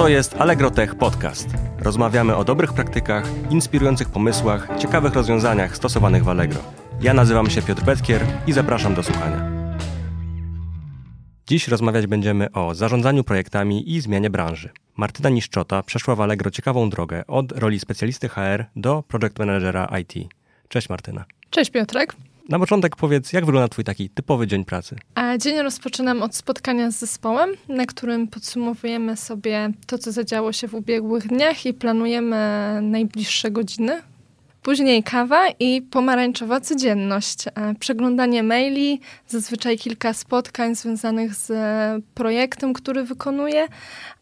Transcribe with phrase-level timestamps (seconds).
[0.00, 1.48] To jest Allegro Tech Podcast.
[1.78, 6.60] Rozmawiamy o dobrych praktykach, inspirujących pomysłach, ciekawych rozwiązaniach stosowanych w Allegro.
[7.00, 9.50] Ja nazywam się Piotr Petkier i zapraszam do słuchania.
[11.46, 14.70] Dziś rozmawiać będziemy o zarządzaniu projektami i zmianie branży.
[14.96, 20.28] Martyna Niszczota przeszła w Allegro ciekawą drogę od roli specjalisty HR do project managera IT.
[20.68, 21.24] Cześć Martyna.
[21.50, 22.16] Cześć Piotrek.
[22.48, 24.96] Na początek powiedz, jak wygląda Twój taki typowy dzień pracy?
[25.14, 30.68] A dzień rozpoczynam od spotkania z zespołem, na którym podsumowujemy sobie to, co zadziało się
[30.68, 32.36] w ubiegłych dniach i planujemy
[32.82, 34.02] najbliższe godziny.
[34.62, 37.44] Później kawa i pomarańczowa codzienność.
[37.78, 41.52] Przeglądanie maili, zazwyczaj kilka spotkań związanych z
[42.14, 43.66] projektem, który wykonuję,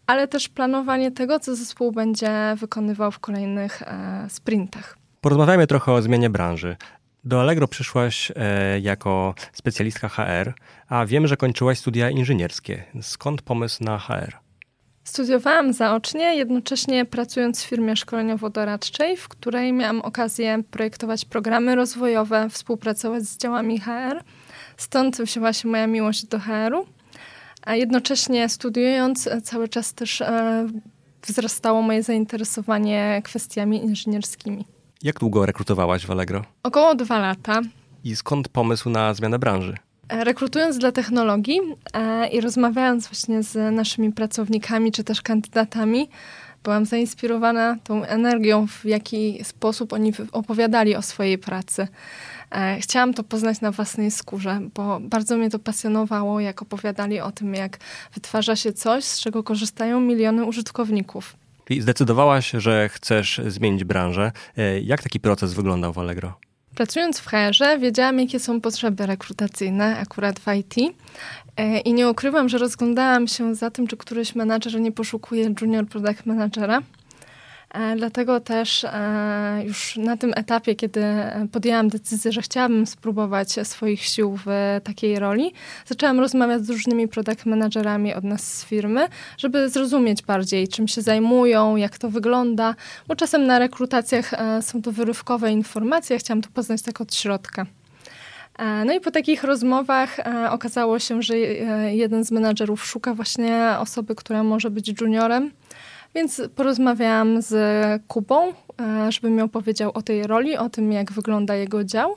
[0.07, 4.99] ale też planowanie tego, co zespół będzie wykonywał w kolejnych e, sprintach.
[5.21, 6.77] Porozmawiajmy trochę o zmianie branży.
[7.25, 10.55] Do Allegro przyszłaś e, jako specjalistka HR,
[10.89, 12.85] a wiem, że kończyłaś studia inżynierskie.
[13.03, 14.37] Skąd pomysł na HR?
[15.05, 23.23] Studiowałam zaocznie, jednocześnie pracując w firmie szkoleniowo-doradczej, w której miałam okazję projektować programy rozwojowe, współpracować
[23.23, 24.25] z działami HR.
[24.77, 26.87] Stąd wzięła się moja miłość do HR-u.
[27.63, 30.67] A jednocześnie studiując, cały czas też e,
[31.23, 34.65] wzrastało moje zainteresowanie kwestiami inżynierskimi.
[35.03, 36.45] Jak długo rekrutowałaś w Allegro?
[36.63, 37.61] Około dwa lata.
[38.05, 39.77] I skąd pomysł na zmianę branży?
[40.09, 41.61] E, rekrutując dla technologii
[41.93, 46.09] e, i rozmawiając właśnie z naszymi pracownikami czy też kandydatami,
[46.63, 51.89] byłam zainspirowana tą energią, w jaki sposób oni opowiadali o swojej pracy.
[52.51, 57.33] E, chciałam to poznać na własnej skórze, bo bardzo mnie to pasjonowało, jak opowiadali o
[57.33, 57.79] tym, jak
[58.15, 61.37] wytwarza się coś, z czego korzystają miliony użytkowników.
[61.69, 64.33] Czyli zdecydowałaś, że chcesz zmienić branżę.
[64.57, 66.39] E, jak taki proces wyglądał w Allegro?
[66.75, 70.75] Pracując w HR-ze, wiedziałam, jakie są potrzeby rekrutacyjne akurat w IT.
[71.57, 75.87] E, I nie ukrywam, że rozglądałam się za tym, czy któryś menadżer nie poszukuje junior
[75.87, 76.81] product managera.
[77.75, 81.03] E, dlatego też e, już na tym etapie, kiedy
[81.53, 85.53] podjęłam decyzję, że chciałabym spróbować swoich sił w takiej roli,
[85.87, 91.03] zaczęłam rozmawiać z różnymi product managerami od nas z firmy, żeby zrozumieć bardziej, czym się
[91.03, 92.75] zajmują, jak to wygląda,
[93.07, 97.67] bo czasem na rekrutacjach e, są to wyrywkowe informacje, chciałam to poznać tak od środka.
[98.87, 100.17] No i po takich rozmowach
[100.51, 101.39] okazało się, że
[101.89, 105.51] jeden z menadżerów szuka właśnie osoby, która może być juniorem.
[106.19, 107.55] Więc porozmawiałam z
[108.09, 112.17] Kubą, e, żeby mi opowiedział o tej roli, o tym, jak wygląda jego dział.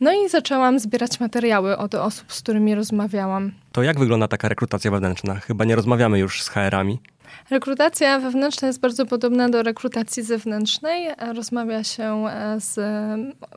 [0.00, 3.52] No i zaczęłam zbierać materiały od osób, z którymi rozmawiałam.
[3.72, 5.34] To jak wygląda taka rekrutacja wewnętrzna?
[5.34, 6.98] Chyba nie rozmawiamy już z HR-ami.
[7.50, 11.08] Rekrutacja wewnętrzna jest bardzo podobna do rekrutacji zewnętrznej.
[11.34, 12.80] Rozmawia się e, z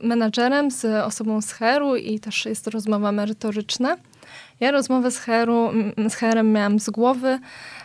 [0.02, 3.96] menadżerem, z osobą z HR-u i też jest to rozmowa merytoryczna.
[4.60, 5.70] Ja rozmowę z HR-u,
[6.08, 7.38] z HR-em miałam z głowy,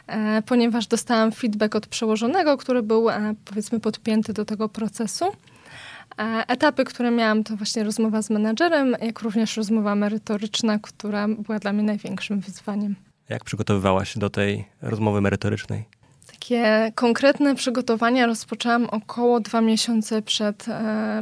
[0.08, 5.26] e, ponieważ dostałam feedback od przełożonego, który był e, powiedzmy podpięty do tego procesu.
[5.26, 11.60] E, etapy, które miałam, to właśnie rozmowa z menadżerem, jak również rozmowa merytoryczna, która była
[11.60, 12.96] dla mnie największym wyzwaniem.
[13.30, 15.86] Jak przygotowywałaś się do tej rozmowy merytorycznej?
[16.32, 20.66] Takie konkretne przygotowania rozpoczęłam około dwa miesiące przed,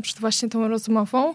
[0.01, 1.33] przed właśnie tą rozmową.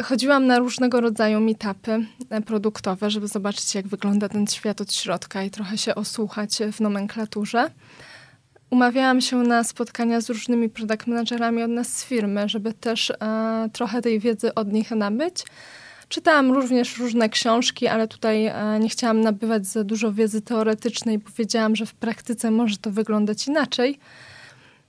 [0.00, 5.42] Chodziłam na różnego rodzaju meetupy e, produktowe, żeby zobaczyć, jak wygląda ten świat od środka
[5.42, 7.70] i trochę się osłuchać w nomenklaturze.
[8.70, 13.14] Umawiałam się na spotkania z różnymi product managerami od nas z firmy, żeby też e,
[13.72, 15.44] trochę tej wiedzy od nich nabyć.
[16.08, 21.30] Czytałam również różne książki, ale tutaj e, nie chciałam nabywać za dużo wiedzy teoretycznej, bo
[21.38, 23.98] wiedziałam, że w praktyce może to wyglądać inaczej.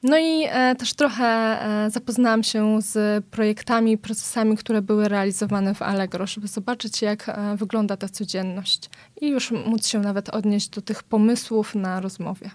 [0.03, 5.81] No i e, też trochę e, zapoznałam się z projektami procesami, które były realizowane w
[5.81, 8.89] Allegro, żeby zobaczyć, jak e, wygląda ta codzienność
[9.21, 12.49] i już móc się nawet odnieść do tych pomysłów na rozmowie.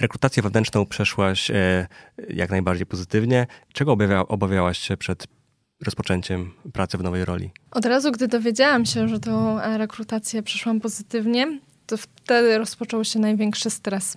[0.00, 1.86] Rekrutację wewnętrzną przeszłaś e,
[2.28, 3.46] jak najbardziej pozytywnie.
[3.72, 5.26] Czego obawia, obawiałaś się przed
[5.84, 7.50] rozpoczęciem pracy w nowej roli?
[7.70, 11.58] Od razu, gdy dowiedziałam się, że tą e, rekrutację przeszłam pozytywnie,
[11.96, 14.16] wtedy rozpoczął się największy stres.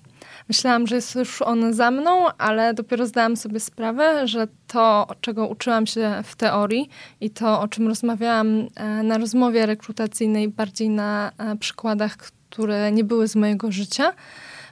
[0.50, 5.48] Myślałam, że jest już on za mną, ale dopiero zdałam sobie sprawę, że to, czego
[5.48, 6.90] uczyłam się w teorii
[7.22, 13.04] i to, o czym rozmawiałam e, na rozmowie rekrutacyjnej, bardziej na e, przykładach, które nie
[13.04, 14.14] były z mojego życia,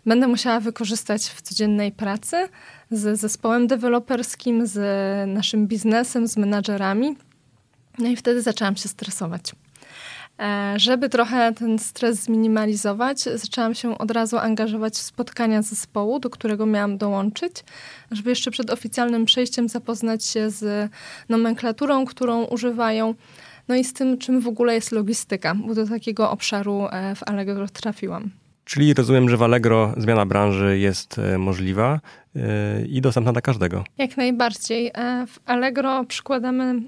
[0.06, 2.48] będę musiała wykorzystać w codziennej pracy
[2.92, 4.78] z zespołem deweloperskim, z
[5.30, 7.16] naszym biznesem, z menadżerami.
[8.00, 9.52] No i wtedy zaczęłam się stresować.
[10.40, 16.30] E, żeby trochę ten stres zminimalizować, zaczęłam się od razu angażować w spotkania zespołu, do
[16.30, 17.54] którego miałam dołączyć,
[18.12, 20.92] żeby jeszcze przed oficjalnym przejściem zapoznać się z
[21.30, 23.16] nomenklaturą, którą używają,
[23.68, 27.24] no i z tym, czym w ogóle jest logistyka, bo do takiego obszaru e, w
[27.24, 28.30] Allegro trafiłam.
[28.66, 32.00] Czyli rozumiem, że w Allegro zmiana branży jest możliwa
[32.90, 33.84] i dostępna dla każdego.
[33.98, 34.92] Jak najbardziej.
[35.28, 36.82] W Allegro przykładamy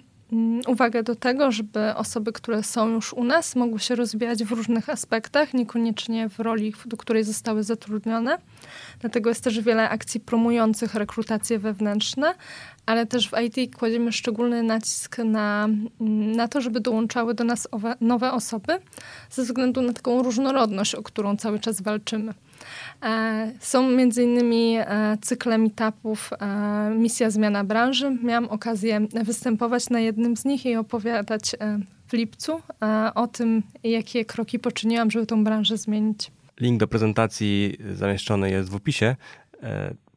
[0.67, 4.89] uwagę do tego, żeby osoby, które są już u nas, mogły się rozwijać w różnych
[4.89, 8.37] aspektach, niekoniecznie w roli, do której zostały zatrudnione.
[8.99, 12.35] Dlatego jest też wiele akcji promujących rekrutacje wewnętrzne,
[12.85, 15.65] ale też w IT kładziemy szczególny nacisk na,
[16.01, 18.73] mm, na to, żeby dołączały do nas owe, nowe osoby,
[19.29, 22.33] ze względu na taką różnorodność, o którą cały czas walczymy.
[23.03, 28.17] E, są między innymi e, cykle meetupów e, Misja Zmiana Branży.
[28.23, 31.55] Miałam okazję występować na jednym z nich i opowiadać
[32.07, 32.61] w lipcu
[33.15, 36.31] o tym, jakie kroki poczyniłam, żeby tą branżę zmienić.
[36.59, 39.15] Link do prezentacji zamieszczony jest w opisie.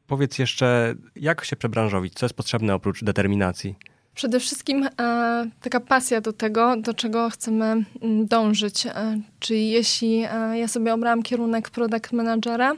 [0.06, 2.14] Powiedz jeszcze, jak się przebranżowić?
[2.14, 3.74] Co jest potrzebne oprócz determinacji?
[4.18, 8.86] Przede wszystkim e, taka pasja do tego, do czego chcemy mm, dążyć.
[8.86, 12.74] E, czyli jeśli e, ja sobie obrałam kierunek product managera,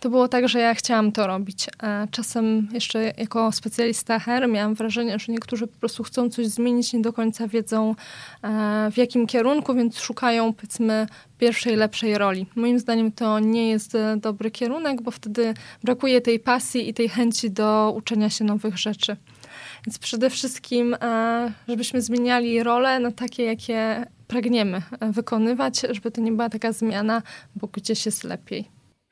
[0.00, 1.66] to było tak, że ja chciałam to robić.
[2.10, 7.00] Czasem jeszcze jako specjalista HR miałam wrażenie, że niektórzy po prostu chcą coś zmienić, nie
[7.00, 7.94] do końca wiedzą
[8.92, 11.06] w jakim kierunku, więc szukają powiedzmy
[11.38, 12.46] pierwszej, lepszej roli.
[12.56, 15.54] Moim zdaniem to nie jest dobry kierunek, bo wtedy
[15.84, 19.16] brakuje tej pasji i tej chęci do uczenia się nowych rzeczy.
[19.88, 26.20] Więc przede wszystkim, e, żebyśmy zmieniali role na takie, jakie pragniemy e, wykonywać, żeby to
[26.20, 27.22] nie była taka zmiana,
[27.56, 28.68] bo gdzieś jest lepiej.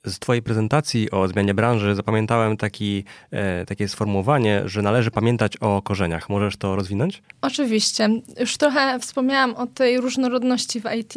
[0.06, 5.82] Z Twojej prezentacji o zmianie branży zapamiętałem taki, e, takie sformułowanie, że należy pamiętać o
[5.82, 6.28] korzeniach.
[6.28, 7.22] Możesz to rozwinąć?
[7.40, 8.08] Oczywiście.
[8.40, 11.14] Już trochę wspomniałam o tej różnorodności w IT.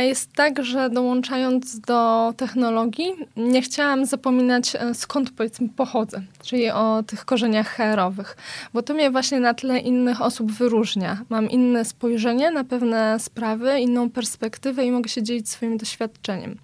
[0.00, 7.02] Jest tak, że dołączając do technologii, nie chciałam zapominać e, skąd powiedzmy pochodzę, czyli o
[7.06, 8.36] tych korzeniach HR-owych,
[8.74, 11.24] bo to mnie właśnie na tle innych osób wyróżnia.
[11.28, 16.56] Mam inne spojrzenie na pewne sprawy, inną perspektywę i mogę się dzielić swoim doświadczeniem.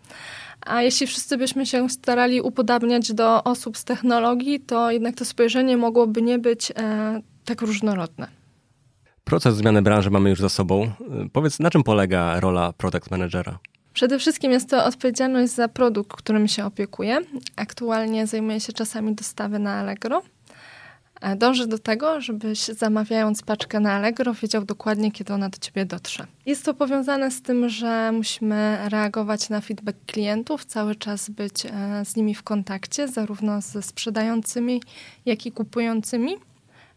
[0.61, 5.77] A jeśli wszyscy byśmy się starali upodabniać do osób z technologii, to jednak to spojrzenie
[5.77, 8.36] mogłoby nie być e, tak różnorodne.
[9.27, 10.91] Proces zmiany branży mamy już za sobą.
[11.33, 13.59] Powiedz, na czym polega rola product managera?
[13.93, 17.21] Przede wszystkim jest to odpowiedzialność za produkt, którym się opiekuję.
[17.57, 20.23] Aktualnie zajmuję się czasami dostawy na Allegro.
[21.21, 25.85] E, dążę do tego, żebyś zamawiając paczkę na Allegro wiedział dokładnie, kiedy ona do ciebie
[25.85, 26.27] dotrze.
[26.47, 31.71] Jest to powiązane z tym, że musimy reagować na feedback klientów, cały czas być e,
[32.05, 34.83] z nimi w kontakcie, zarówno ze sprzedającymi,
[35.25, 36.37] jak i kupującymi.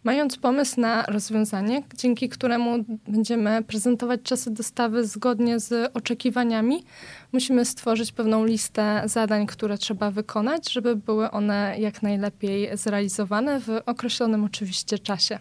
[0.03, 6.83] Mając pomysł na rozwiązanie, dzięki któremu będziemy prezentować czasy dostawy zgodnie z oczekiwaniami,
[7.31, 13.69] musimy stworzyć pewną listę zadań, które trzeba wykonać, żeby były one jak najlepiej zrealizowane w
[13.85, 15.39] określonym oczywiście czasie.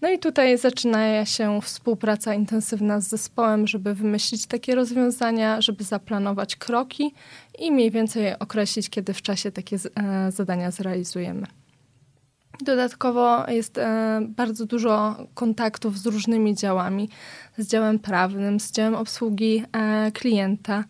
[0.00, 6.56] No i tutaj zaczyna się współpraca intensywna z zespołem, żeby wymyślić takie rozwiązania, żeby zaplanować
[6.56, 7.14] kroki
[7.58, 11.59] i mniej więcej określić, kiedy w czasie takie e, zadania zrealizujemy.
[12.62, 17.08] Dodatkowo jest e, bardzo dużo kontaktów z różnymi działami,
[17.58, 20.84] z działem prawnym, z działem obsługi e, klienta,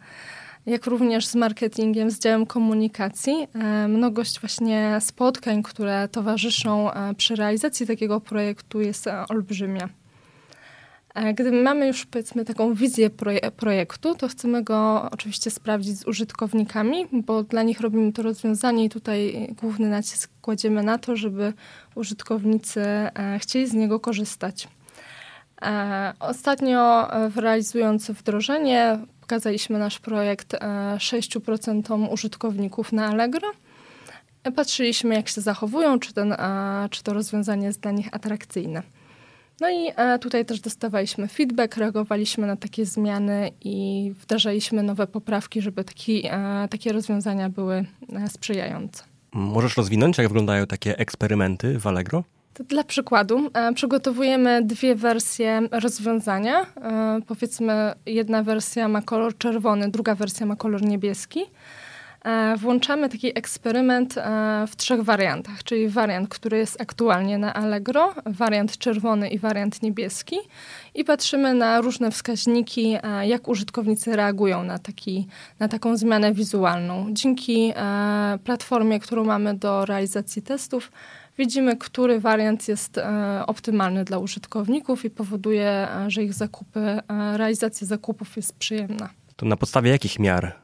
[0.66, 3.48] jak również z marketingiem, z działem komunikacji.
[3.54, 9.99] E, mnogość właśnie spotkań, które towarzyszą przy realizacji takiego projektu jest olbrzymia.
[11.14, 16.06] E, gdy mamy już powiedzmy taką wizję proje projektu, to chcemy go oczywiście sprawdzić z
[16.06, 21.52] użytkownikami, bo dla nich robimy to rozwiązanie i tutaj główny nacisk kładziemy na to, żeby
[21.94, 24.68] użytkownicy e, chcieli z niego korzystać.
[25.62, 30.56] E, ostatnio realizując wdrożenie, pokazaliśmy nasz projekt
[30.96, 33.50] 6% użytkowników na Allegro.
[34.56, 36.36] Patrzyliśmy, jak się zachowują, czy, ten,
[36.90, 38.82] czy to rozwiązanie jest dla nich atrakcyjne.
[39.60, 45.62] No i e, tutaj też dostawaliśmy feedback, reagowaliśmy na takie zmiany i wdrażaliśmy nowe poprawki,
[45.62, 49.04] żeby taki, e, takie rozwiązania były e, sprzyjające.
[49.32, 52.24] Możesz rozwinąć, jak wyglądają takie eksperymenty w Allegro?
[52.54, 56.66] To dla przykładu, przygotowujemy dwie wersje rozwiązania.
[57.26, 61.40] Powiedzmy, jedna wersja ma kolor czerwony, druga wersja ma kolor niebieski.
[62.24, 68.14] E, włączamy taki eksperyment e, w trzech wariantach, czyli wariant, który jest aktualnie na Allegro,
[68.26, 70.36] wariant czerwony i wariant niebieski
[70.94, 75.26] i patrzymy na różne wskaźniki, e, jak użytkownicy reagują na, taki,
[75.58, 77.06] na taką zmianę wizualną.
[77.12, 77.72] Dzięki
[78.44, 80.92] platformie, którą mamy do realizacji testów,
[81.38, 83.00] widzimy, który wariant jest
[83.46, 87.00] optymalny dla użytkowników i powoduje, że ich zakupy,
[87.36, 89.10] realizacja zakupów jest przyjemna.
[89.36, 90.54] To na podstawie jakich miar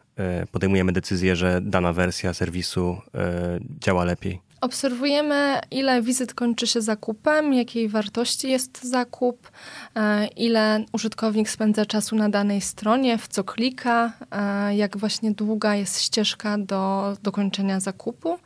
[0.52, 4.46] podejmujemy decyzję, że dana wersja serwisu e, działa lepiej?
[4.60, 9.50] Obserwujemy, ile wizyt kończy się zakupem, jakiej wartości jest zakup,
[9.96, 15.74] e, ile użytkownik spędza czasu na danej stronie, w co klika, e, jak właśnie długa
[15.74, 18.38] jest ścieżka do dokończenia zakupu.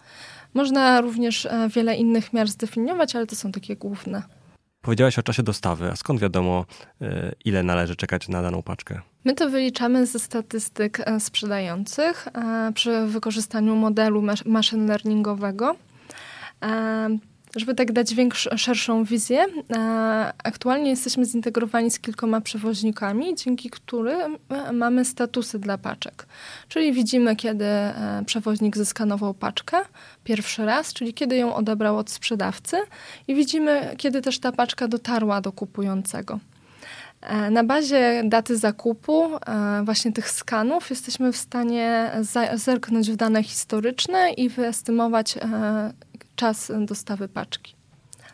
[0.55, 4.23] Można również e, wiele innych miar zdefiniować, ale to są takie główne.
[4.83, 6.65] Powiedziałaś o czasie dostawy, a skąd wiadomo,
[7.45, 9.01] ile należy czekać na daną paczkę?
[9.25, 12.29] My to wyliczamy ze statystyk sprzedających
[12.75, 15.77] przy wykorzystaniu modelu machine learningowego.
[17.57, 19.47] Żeby tak dać większą, szerszą wizję,
[20.45, 26.27] aktualnie jesteśmy zintegrowani z kilkoma przewoźnikami, dzięki którym e, mamy statusy dla paczek.
[26.69, 29.81] Czyli widzimy, kiedy e, przewoźnik zeskanował paczkę
[30.25, 32.77] pierwszy raz, czyli kiedy ją odebrał od sprzedawcy
[33.29, 36.39] i widzimy, kiedy też ta paczka dotarła do kupującego.
[37.21, 39.31] E, na bazie daty zakupu,
[39.85, 42.11] właśnie tych skanów, jesteśmy w stanie
[42.55, 45.35] zerknąć w dane historyczne i wyestymować
[46.41, 47.75] czas dostawy paczki.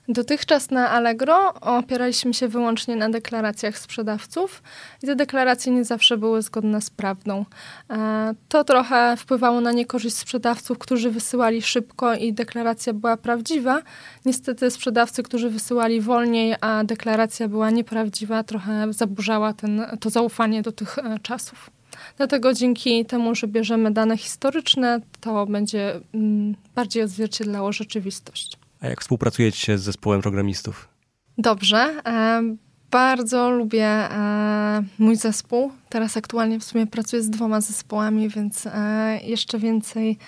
[0.09, 4.63] Dotychczas na Allegro opieraliśmy się wyłącznie na deklaracjach sprzedawców
[5.03, 7.45] i te deklaracje nie zawsze były zgodne z prawdą.
[7.91, 13.83] E, to trochę wpływało na niekorzyść sprzedawców, którzy wysyłali szybko i deklaracja była prawdziwa.
[14.25, 20.73] Niestety sprzedawcy, którzy wysyłali wolniej, a deklaracja była nieprawdziwa, trochę zaburzała ten, to zaufanie do
[20.73, 21.76] tych e, czasów.
[22.17, 28.57] Dlatego dzięki temu, że bierzemy dane historyczne, to będzie mm, bardziej odzwierciedlało rzeczywistość.
[28.81, 30.89] A jak współpracujecie z zespołem programistów?
[31.39, 32.03] Dobrze.
[32.07, 32.43] E,
[32.91, 35.73] bardzo lubię e, mój zespół.
[35.89, 40.19] Teraz aktualnie w sumie pracuję z dwoma zespołami, więc e, jeszcze więcej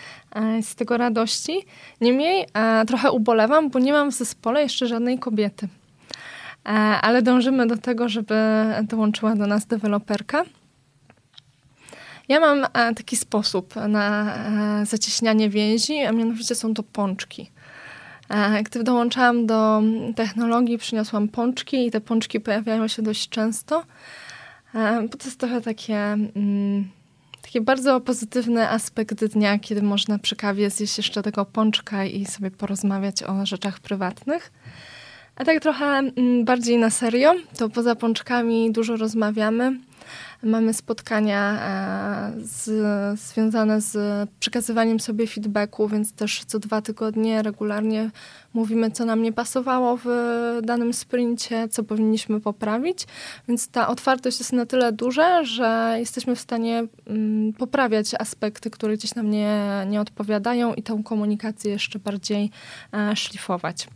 [0.63, 1.65] z tego radości.
[2.01, 2.47] Niemniej
[2.87, 5.69] trochę ubolewam, bo nie mam w zespole jeszcze żadnej kobiety.
[7.03, 8.35] Ale dążymy do tego, żeby
[8.83, 10.45] dołączyła do nas deweloperka.
[12.29, 14.35] Ja mam e, taki sposób na
[14.83, 17.51] e, zacieśnianie więzi, a mianowicie są to pączki.
[18.29, 19.83] E, gdy dołączałam do
[20.17, 23.85] technologii, przyniosłam pączki i te pączki pojawiają się dość często,
[25.03, 26.89] bo to jest trochę takie, mm,
[27.43, 32.51] taki bardzo pozytywny aspekt dnia, kiedy można przy kawie zjeść jeszcze tego pączka i sobie
[32.51, 34.53] porozmawiać o rzeczach prywatnych.
[35.37, 39.88] A tak trochę mm, bardziej na serio, to poza pączkami dużo rozmawiamy.
[40.43, 48.11] Mamy spotkania e, z, związane z przekazywaniem sobie feedbacku, więc też co dwa tygodnie regularnie
[48.55, 50.07] mówimy, co nam nie pasowało w
[50.63, 53.07] danym sprincie, co powinniśmy poprawić.
[53.49, 58.97] Więc ta otwartość jest na tyle duża, że jesteśmy w stanie mm, poprawiać aspekty, które
[58.97, 62.51] gdzieś nam nie, nie odpowiadają i tą komunikację jeszcze bardziej
[62.93, 63.89] e, szlifować.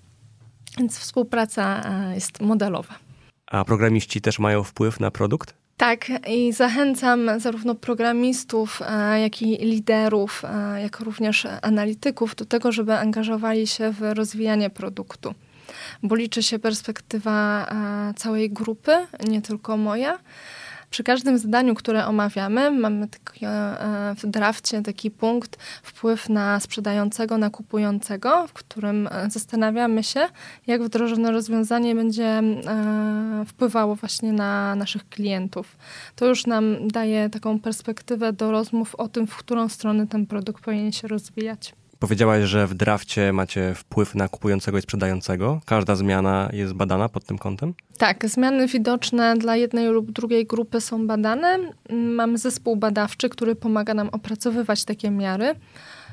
[0.79, 2.95] Więc współpraca e, jest modelowa.
[3.47, 5.62] A programiści też mają wpływ na produkt?
[5.83, 12.73] Tak, i zachęcam zarówno programistów, e, jak i liderów, e, jak również analityków do tego,
[12.73, 15.35] żeby angażowali się w rozwijanie produktu,
[16.03, 17.67] bo liczy się perspektywa
[18.17, 18.93] całej grupy,
[19.29, 20.19] nie tylko moja.
[20.93, 27.39] Przy każdym zadaniu, które omawiamy, mamy taki, e, w drafcie taki punkt wpływ na sprzedającego,
[27.39, 30.29] na kupującego, w którym e, zastanawiamy się,
[30.67, 35.77] jak wdrożone rozwiązanie będzie e, wpływało właśnie na naszych klientów.
[36.17, 40.65] To już nam daje taką perspektywę do rozmów o tym, w którą stronę ten produkt
[40.65, 41.75] powinien się rozwijać.
[42.03, 45.61] Powiedziałaś, że w drafcie macie wpływ na kupującego i sprzedającego.
[45.67, 47.75] Każda zmiana jest badana pod tym kątem?
[47.99, 51.59] Tak, zmiany widoczne dla jednej lub drugiej grupy są badane.
[51.91, 55.55] Mamy zespół badawczy, który pomaga nam opracowywać takie miary.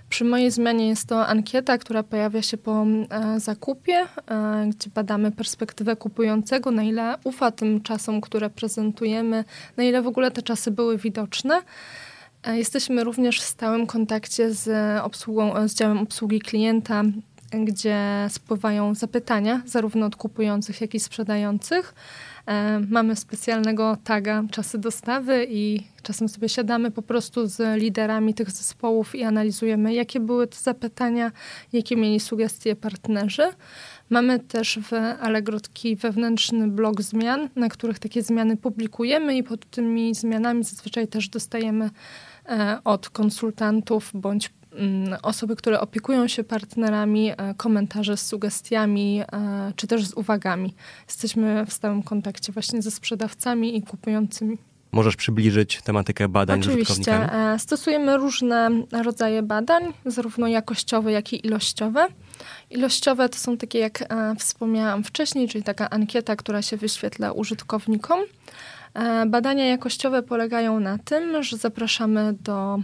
[0.10, 3.94] Przy mojej zmianie jest to ankieta, która pojawia się po e, zakupie,
[4.28, 9.44] e, gdzie badamy perspektywę kupującego, na ile ufa tym czasom, które prezentujemy,
[9.78, 11.62] na ile w ogóle te czasy były widoczne.
[12.44, 17.04] E, jesteśmy również w stałym kontakcie z obsługą, z działem obsługi klienta,
[17.52, 21.94] gdzie spływają zapytania zarówno od kupujących, jak i sprzedających.
[22.48, 28.52] E, mamy specjalnego taga czasy dostawy i czasem sobie siadamy po prostu z liderami tych
[28.52, 31.32] zespołów i analizujemy, jakie były te zapytania,
[31.74, 33.48] jakie mieli sugestie partnerzy.
[34.10, 39.70] Mamy też w Allegro taki wewnętrzny blok zmian, na których takie zmiany publikujemy i pod
[39.70, 41.90] tymi zmianami zazwyczaj też dostajemy
[42.50, 49.74] E, od konsultantów bądź mm, osoby, które opiekują się partnerami, e, komentarze z sugestiami e,
[49.76, 50.74] czy też z uwagami.
[51.08, 54.58] Jesteśmy w stałym kontakcie właśnie ze sprzedawcami i kupującymi.
[54.92, 57.30] Możesz przybliżyć tematykę badań Oczywiście.
[57.58, 62.08] Stosujemy różne rodzaje badań, zarówno jakościowe, jak i ilościowe.
[62.70, 64.04] Ilościowe to są takie, jak
[64.40, 68.20] wspomniałam wcześniej, czyli taka ankieta, która się wyświetla użytkownikom.
[68.94, 72.80] E, badania jakościowe polegają na tym, że zapraszamy do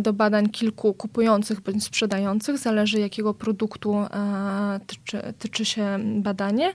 [0.00, 3.96] do badań kilku kupujących bądź sprzedających, zależy jakiego produktu
[4.86, 6.74] tyczy, tyczy się badanie.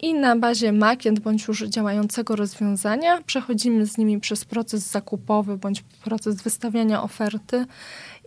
[0.00, 5.82] I na bazie makient bądź już działającego rozwiązania przechodzimy z nimi przez proces zakupowy bądź
[6.04, 7.66] proces wystawiania oferty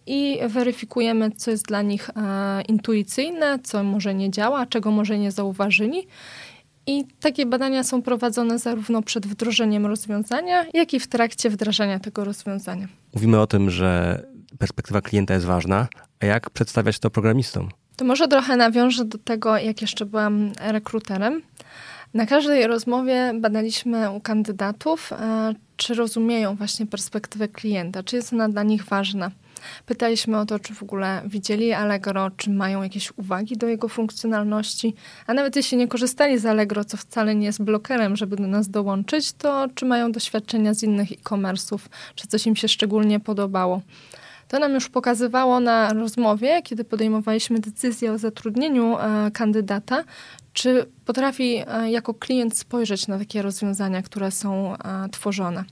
[0.09, 5.31] i weryfikujemy, co jest dla nich e, intuicyjne, co może nie działa, czego może nie
[5.31, 6.07] zauważyli.
[6.87, 12.23] I takie badania są prowadzone zarówno przed wdrożeniem rozwiązania, jak i w trakcie wdrażania tego
[12.23, 12.87] rozwiązania.
[13.13, 14.21] Mówimy o tym, że
[14.59, 15.87] perspektywa klienta jest ważna,
[16.19, 17.69] a jak przedstawiać to programistom?
[17.95, 21.41] To może trochę nawiążę do tego, jak jeszcze byłam rekruterem.
[22.13, 28.49] Na każdej rozmowie badaliśmy u kandydatów, e, czy rozumieją właśnie perspektywę klienta, czy jest ona
[28.49, 29.31] dla nich ważna.
[29.85, 34.93] Pytaliśmy o to, czy w ogóle widzieli Allegro, czy mają jakieś uwagi do jego funkcjonalności,
[35.27, 38.69] a nawet jeśli nie korzystali z Allegro, co wcale nie jest blokerem, żeby do nas
[38.69, 41.79] dołączyć, to czy mają doświadczenia z innych e-commerce'ów,
[42.15, 43.81] czy coś im się szczególnie podobało.
[44.49, 50.03] To nam już pokazywało na rozmowie, kiedy podejmowaliśmy decyzję o zatrudnieniu e, kandydata,
[50.53, 55.63] czy potrafi e, jako klient spojrzeć na takie rozwiązania, które są e, tworzone.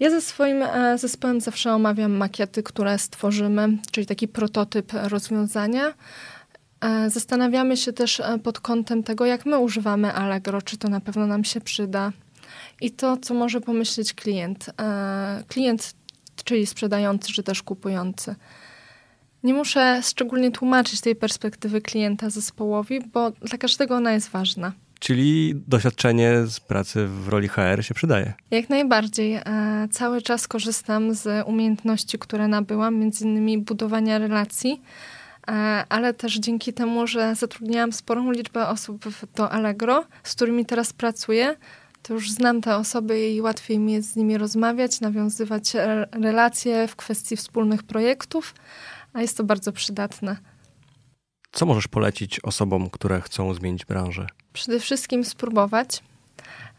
[0.00, 5.94] Ja ze swoim e, zespołem zawsze omawiam makiety, które stworzymy, czyli taki prototyp rozwiązania.
[6.80, 11.00] E, zastanawiamy się też e, pod kątem tego, jak my używamy Allegro, czy to na
[11.00, 12.12] pewno nam się przyda
[12.80, 14.70] i to, co może pomyśleć klient.
[15.48, 15.94] Klient,
[16.44, 18.34] czyli sprzedający, czy też kupujący.
[19.42, 24.72] Nie muszę szczególnie tłumaczyć tej perspektywy klienta zespołowi, bo dla każdego ona jest ważna.
[25.02, 28.32] Czyli doświadczenie z pracy w roli HR się przydaje.
[28.50, 29.34] Jak najbardziej.
[29.34, 29.42] E,
[29.90, 34.82] cały czas korzystam z umiejętności, które nabyłam, między innymi budowania relacji,
[35.48, 35.52] e,
[35.88, 39.04] ale też dzięki temu, że zatrudniałam sporą liczbę osób
[39.36, 41.56] do Allegro, z którymi teraz pracuję,
[42.02, 45.72] to już znam te osoby i łatwiej mi jest z nimi rozmawiać, nawiązywać
[46.12, 48.54] relacje w kwestii wspólnych projektów,
[49.12, 50.51] a jest to bardzo przydatne.
[51.52, 54.26] Co możesz polecić osobom, które chcą zmienić branżę?
[54.52, 56.02] Przede wszystkim spróbować.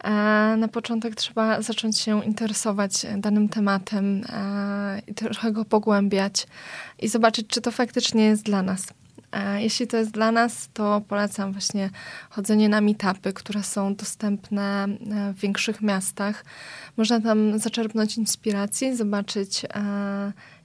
[0.03, 0.09] E,
[0.57, 6.47] na początek trzeba zacząć się interesować danym tematem e, i trochę go pogłębiać
[6.99, 8.93] i zobaczyć, czy to faktycznie jest dla nas.
[9.31, 11.89] E, jeśli to jest dla nas, to polecam właśnie
[12.29, 14.87] chodzenie na meetupy, które są dostępne
[15.33, 16.45] w większych miastach.
[16.97, 19.65] Można tam zaczerpnąć inspiracji, zobaczyć,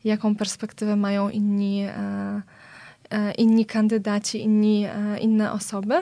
[0.05, 1.87] jaką perspektywę mają inni,
[3.38, 4.87] inni kandydaci, inni,
[5.21, 5.94] inne osoby.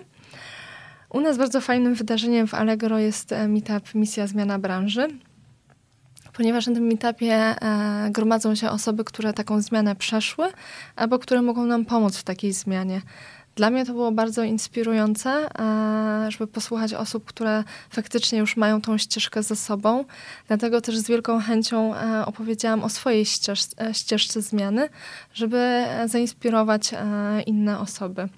[1.16, 5.08] U nas bardzo fajnym wydarzeniem w Allegro jest e, meetup Misja Zmiana Branży,
[6.32, 7.56] ponieważ na tym meetupie e,
[8.10, 10.46] gromadzą się osoby, które taką zmianę przeszły,
[10.96, 13.02] albo które mogą nam pomóc w takiej zmianie.
[13.56, 18.98] Dla mnie to było bardzo inspirujące, e, żeby posłuchać osób, które faktycznie już mają tą
[18.98, 20.04] ścieżkę za sobą.
[20.48, 21.94] Dlatego też z wielką chęcią
[22.26, 24.88] opowiedziałam o swojej ścieżce, ścieżce zmiany,
[25.34, 26.90] żeby zainspirować
[27.46, 28.28] inne osoby.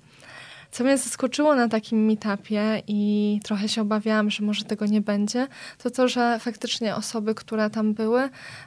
[0.78, 5.48] Co mnie zaskoczyło na takim meetupie i trochę się obawiałam, że może tego nie będzie,
[5.78, 8.20] to to, że faktycznie osoby, które tam były,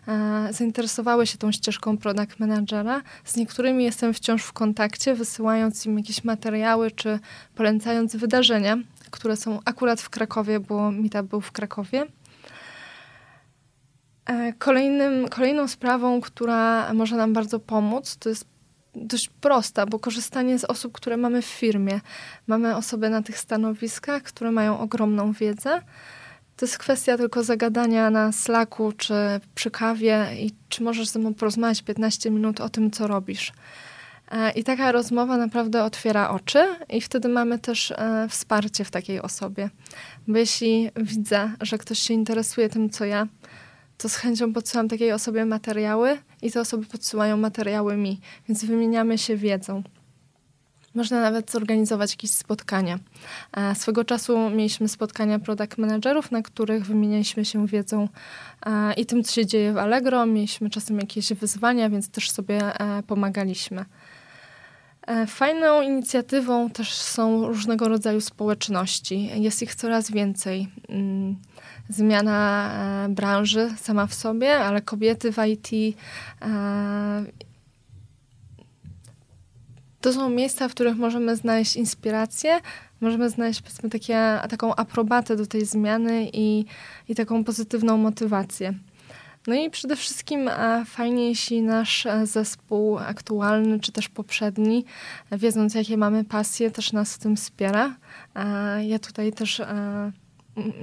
[0.08, 3.02] e, zainteresowały się tą ścieżką product managera.
[3.26, 7.19] Z niektórymi jestem wciąż w kontakcie, wysyłając im jakieś materiały czy
[7.56, 8.78] polecając wydarzenia,
[9.12, 12.06] które są akurat w Krakowie, bo meetup był w Krakowie.
[14.26, 18.51] E, kolejnym, kolejną sprawą, która może nam bardzo pomóc, to jest
[18.95, 22.01] dość prosta, bo korzystanie z osób, które mamy w firmie.
[22.47, 25.82] Mamy osoby na tych stanowiskach, które mają ogromną wiedzę.
[26.58, 29.13] To jest kwestia tylko zagadania na Slacku czy
[29.56, 33.54] przy kawie i czy możesz ze mną porozmawiać 15 minut o tym, co robisz.
[34.32, 39.21] E, I taka rozmowa naprawdę otwiera oczy, i wtedy mamy też e, wsparcie w takiej
[39.21, 39.69] osobie.
[40.27, 43.27] Bo jeśli widzę, że ktoś się interesuje tym, co ja,
[44.02, 49.18] to z chęcią podsyłam takiej osobie materiały i te osoby podsyłają materiały mi, więc wymieniamy
[49.18, 49.84] się wiedzą.
[50.96, 53.00] Można nawet zorganizować jakieś spotkania.
[53.52, 58.08] A swego czasu mieliśmy spotkania product managerów, na których wymienialiśmy się wiedzą
[58.98, 60.26] i tym, co się dzieje w Allegro.
[60.26, 63.86] Mieliśmy czasem jakieś wyzwania, więc też sobie e, pomagaliśmy.
[65.08, 69.30] E, fajną inicjatywą też są różnego rodzaju społeczności.
[69.42, 70.68] Jest ich coraz więcej.
[70.90, 71.36] Mm,
[71.90, 72.70] zmiana
[73.06, 75.98] e, branży sama w sobie, ale kobiety w IT
[76.42, 77.26] e,
[80.02, 82.60] to są miejsca, w których możemy znaleźć inspirację,
[83.02, 86.66] możemy znaleźć powiedzmy takie, taką aprobatę do tej zmiany i,
[87.10, 88.74] i taką pozytywną motywację.
[89.47, 94.86] No i przede wszystkim e, fajnie, jeśli nasz zespół aktualny, czy też poprzedni,
[95.32, 97.95] wiedząc jakie mamy pasje, też nas w tym wspiera.
[98.82, 99.62] Ja tutaj też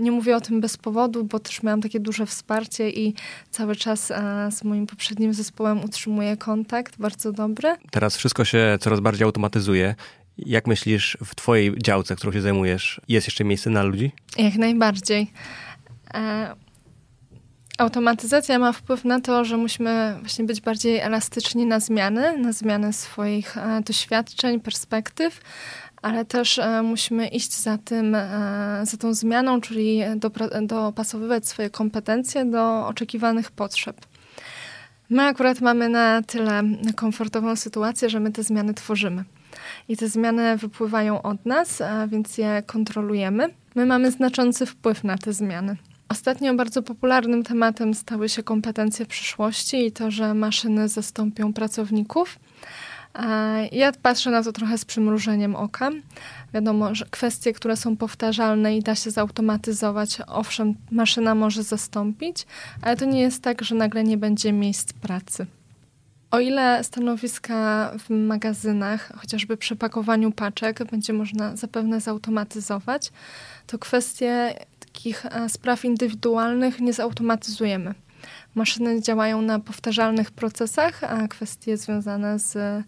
[0.01, 3.15] nie mówię o tym bez powodu, bo też miałam takie duże wsparcie i
[3.51, 7.77] cały czas e, z moim poprzednim zespołem utrzymuję kontakt bardzo dobry.
[7.91, 9.95] Teraz wszystko się coraz bardziej automatyzuje.
[10.39, 14.13] Jak myślisz, w Twojej działce, którą się zajmujesz, jest jeszcze miejsce na ludzi?
[14.39, 15.31] Jak najbardziej.
[17.79, 22.93] Automatyzacja ma wpływ na to, że musimy właśnie być bardziej elastyczni na zmiany, na zmiany
[22.93, 25.41] swoich e, doświadczeń, perspektyw,
[26.03, 30.01] ale też e, musimy iść za tym, e, za tą zmianą, czyli
[30.63, 33.97] dopasowywać swoje kompetencje do oczekiwanych potrzeb.
[35.11, 36.63] My akurat mamy na tyle
[36.97, 39.25] komfortową sytuację, że my te zmiany tworzymy.
[39.89, 43.49] I te zmiany wypływają od nas, więc je kontrolujemy.
[43.75, 45.77] My mamy znaczący wpływ na te zmiany.
[46.09, 52.39] Ostatnio bardzo popularnym tematem stały się kompetencje przyszłości i to, że maszyny zastąpią pracowników.
[53.73, 55.91] Ja patrzę na to trochę z przymrużeniem oka.
[56.55, 62.47] Wiadomo, że kwestie, które są powtarzalne i da się zautomatyzować, owszem, maszyna może zastąpić,
[62.83, 65.47] ale to nie jest tak, że nagle nie będzie miejsc pracy.
[66.31, 73.13] O ile stanowiska w magazynach, chociażby przy pakowaniu paczek, będzie można zapewne zautomatyzować,
[73.67, 74.55] to kwestie
[74.99, 77.95] takich e, spraw indywidualnych nie zautomatyzujemy.
[78.55, 82.83] Maszyny działają na powtarzalnych procesach, a kwestie związane z e,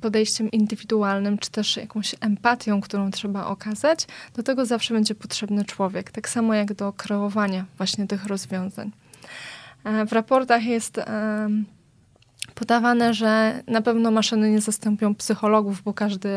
[0.00, 6.10] podejściem indywidualnym, czy też jakąś empatią, którą trzeba okazać, do tego zawsze będzie potrzebny człowiek.
[6.10, 8.90] Tak samo jak do kreowania właśnie tych rozwiązań.
[9.84, 11.00] E, w raportach jest
[12.54, 16.28] podawane, że na pewno maszyny nie zastąpią psychologów, bo każdy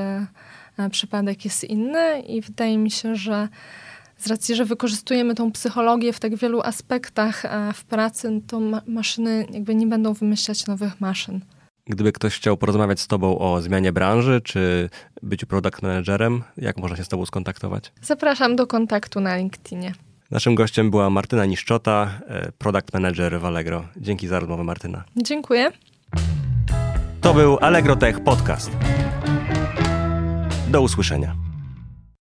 [0.91, 3.47] przypadek jest inny i wydaje mi się, że
[4.19, 8.81] z racji, że wykorzystujemy tą psychologię w tak wielu aspektach e, w pracy, to ma
[8.87, 11.41] maszyny jakby nie będą wymyślać nowych maszyn.
[11.87, 14.89] Gdyby ktoś chciał porozmawiać z Tobą o zmianie branży czy
[15.23, 17.91] byciu product managerem, jak można się z Tobą skontaktować?
[18.01, 19.93] Zapraszam do kontaktu na LinkedInie.
[20.31, 23.87] Naszym gościem była Martyna Niszczota, e, product manager w Allegro.
[23.97, 25.03] Dzięki za rozmowę, Martyna.
[25.15, 25.71] Dziękuję.
[27.21, 28.71] To był Allegro Tech Podcast.
[30.71, 31.48] Do usłyszenia.